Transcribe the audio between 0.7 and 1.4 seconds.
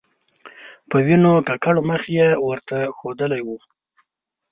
په وینو